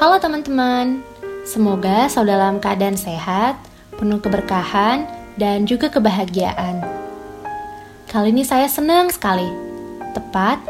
[0.00, 1.04] Halo teman-teman,
[1.44, 3.60] semoga selalu dalam keadaan sehat,
[4.00, 5.04] penuh keberkahan,
[5.36, 6.80] dan juga kebahagiaan.
[8.08, 9.44] Kali ini saya senang sekali,
[10.16, 10.64] tepat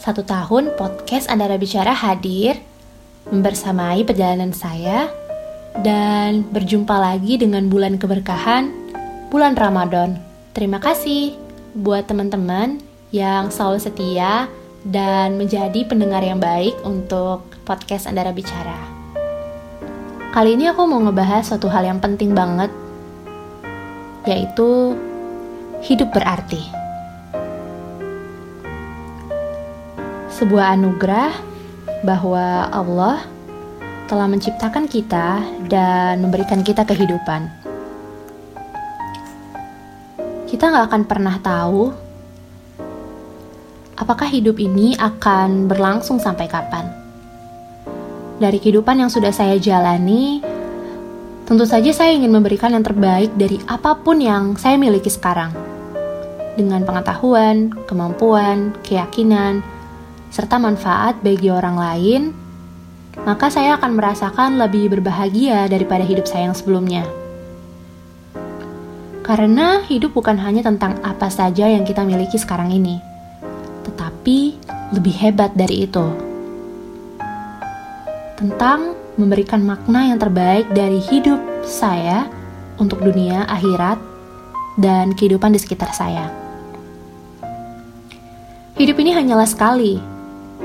[0.00, 2.56] satu tahun podcast Andara Bicara hadir
[3.28, 5.12] membersamai perjalanan saya
[5.84, 8.72] dan berjumpa lagi dengan bulan keberkahan,
[9.28, 10.16] bulan Ramadan.
[10.56, 11.36] Terima kasih
[11.76, 12.80] buat teman-teman
[13.12, 14.48] yang selalu setia
[14.82, 18.74] dan menjadi pendengar yang baik untuk podcast Andara Bicara.
[20.34, 22.72] Kali ini aku mau ngebahas suatu hal yang penting banget,
[24.26, 24.98] yaitu
[25.86, 26.62] hidup berarti.
[30.32, 31.30] Sebuah anugerah
[32.02, 33.22] bahwa Allah
[34.10, 37.46] telah menciptakan kita dan memberikan kita kehidupan.
[40.50, 42.11] Kita nggak akan pernah tahu
[44.02, 46.90] apakah hidup ini akan berlangsung sampai kapan.
[48.42, 50.42] Dari kehidupan yang sudah saya jalani,
[51.46, 55.54] tentu saja saya ingin memberikan yang terbaik dari apa pun yang saya miliki sekarang.
[56.58, 59.62] Dengan pengetahuan, kemampuan, keyakinan,
[60.34, 62.22] serta manfaat bagi orang lain,
[63.22, 67.06] maka saya akan merasakan lebih berbahagia daripada hidup saya yang sebelumnya.
[69.22, 73.11] Karena hidup bukan hanya tentang apa saja yang kita miliki sekarang ini
[74.22, 74.54] tetapi
[74.94, 76.06] lebih hebat dari itu.
[78.38, 82.30] Tentang memberikan makna yang terbaik dari hidup saya
[82.78, 83.98] untuk dunia akhirat
[84.78, 86.30] dan kehidupan di sekitar saya.
[88.78, 89.98] Hidup ini hanyalah sekali,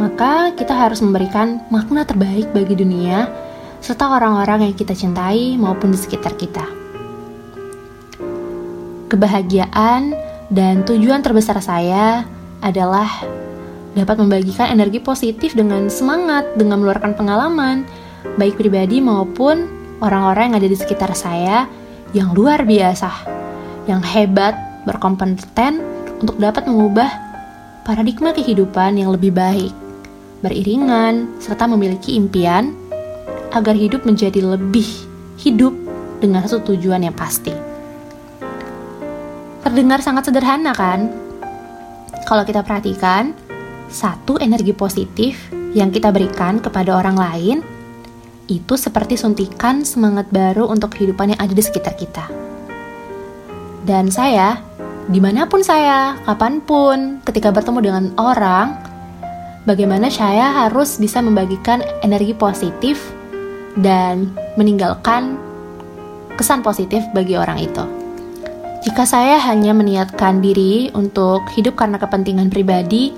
[0.00, 3.28] maka kita harus memberikan makna terbaik bagi dunia
[3.84, 6.64] serta orang-orang yang kita cintai maupun di sekitar kita.
[9.12, 10.16] Kebahagiaan
[10.48, 12.24] dan tujuan terbesar saya
[12.64, 13.41] adalah
[13.92, 17.84] dapat membagikan energi positif dengan semangat, dengan meluarkan pengalaman,
[18.40, 19.68] baik pribadi maupun
[20.00, 21.68] orang-orang yang ada di sekitar saya
[22.16, 23.08] yang luar biasa,
[23.88, 25.80] yang hebat, berkompeten
[26.20, 27.08] untuk dapat mengubah
[27.82, 29.72] paradigma kehidupan yang lebih baik,
[30.40, 32.74] beriringan, serta memiliki impian
[33.52, 34.86] agar hidup menjadi lebih
[35.40, 35.74] hidup
[36.22, 37.52] dengan satu tujuan yang pasti.
[39.62, 41.10] Terdengar sangat sederhana kan?
[42.26, 43.34] Kalau kita perhatikan,
[43.92, 47.58] satu energi positif yang kita berikan kepada orang lain
[48.48, 52.26] itu seperti suntikan semangat baru untuk kehidupan yang ada di sekitar kita.
[53.82, 54.60] Dan saya,
[55.08, 58.78] di mana pun saya, kapan pun, ketika bertemu dengan orang,
[59.64, 63.00] bagaimana saya harus bisa membagikan energi positif
[63.78, 65.40] dan meninggalkan
[66.36, 67.84] kesan positif bagi orang itu.
[68.82, 73.14] Jika saya hanya meniatkan diri untuk hidup karena kepentingan pribadi,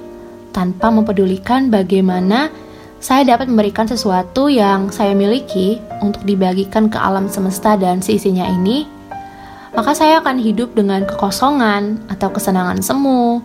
[0.55, 2.55] tanpa mempedulikan bagaimana
[3.03, 8.87] saya dapat memberikan sesuatu yang saya miliki untuk dibagikan ke alam semesta dan seisinya ini,
[9.75, 13.43] maka saya akan hidup dengan kekosongan atau kesenangan semu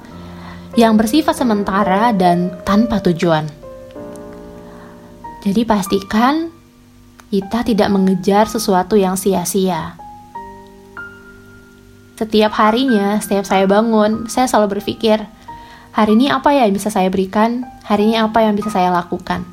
[0.78, 3.50] yang bersifat sementara dan tanpa tujuan.
[5.44, 6.54] Jadi pastikan
[7.34, 10.00] kita tidak mengejar sesuatu yang sia-sia
[12.20, 15.24] setiap harinya, setiap saya bangun, saya selalu berpikir,
[15.94, 17.66] hari ini apa ya yang bisa saya berikan?
[17.86, 19.46] Hari ini apa yang bisa saya lakukan?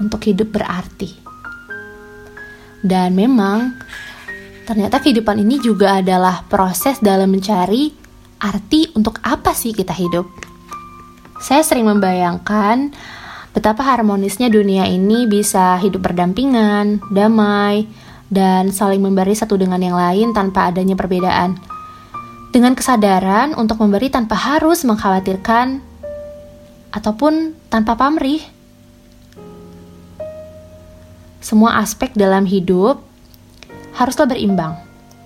[0.00, 1.14] Untuk hidup berarti.
[2.82, 3.78] Dan memang,
[4.66, 7.94] ternyata kehidupan ini juga adalah proses dalam mencari
[8.42, 10.26] arti untuk apa sih kita hidup.
[11.38, 12.90] Saya sering membayangkan
[13.54, 17.86] betapa harmonisnya dunia ini bisa hidup berdampingan, damai,
[18.32, 21.71] dan saling memberi satu dengan yang lain tanpa adanya perbedaan.
[22.52, 25.80] Dengan kesadaran untuk memberi tanpa harus mengkhawatirkan
[26.92, 28.44] ataupun tanpa pamrih.
[31.40, 33.00] Semua aspek dalam hidup
[33.96, 34.76] haruslah berimbang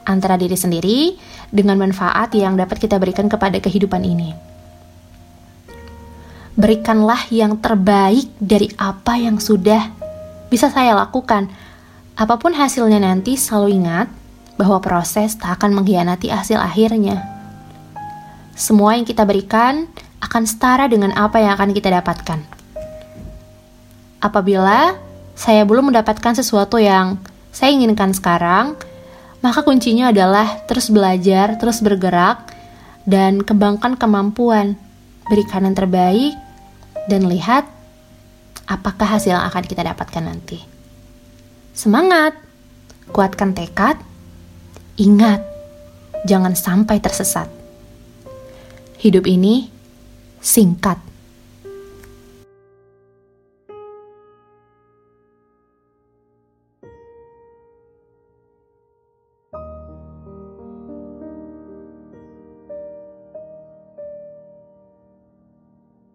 [0.06, 1.18] antara diri sendiri
[1.50, 4.30] dengan manfaat yang dapat kita berikan kepada kehidupan ini.
[6.54, 9.90] Berikanlah yang terbaik dari apa yang sudah
[10.46, 11.50] bisa saya lakukan
[12.16, 14.08] Apa pun hasilnya nanti, selalu ingat
[14.56, 17.20] bahwa proses tak akan mengkhianati hasil akhirnya.
[18.56, 19.88] Semua yang kita berikan
[20.20, 22.40] akan setara dengan apa yang akan kita dapatkan.
[24.20, 24.96] Apabila
[25.36, 27.20] saya belum mendapatkan sesuatu yang
[27.52, 28.74] saya inginkan sekarang,
[29.44, 32.56] maka kuncinya adalah terus belajar, terus bergerak,
[33.04, 34.80] dan kembangkan kemampuan.
[35.28, 36.32] Berikan yang terbaik,
[37.12, 37.68] dan lihat
[38.66, 40.58] apakah hasil yang akan kita dapatkan nanti.
[41.76, 42.34] Semangat,
[43.12, 44.00] kuatkan tekad,
[44.96, 45.44] ingat,
[46.24, 47.48] jangan sampai tersesat.
[49.00, 49.68] Hidup ini
[50.40, 50.98] singkat.